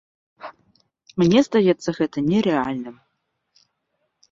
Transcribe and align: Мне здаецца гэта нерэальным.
Мне 1.23 1.39
здаецца 1.49 1.95
гэта 1.99 2.25
нерэальным. 2.33 2.95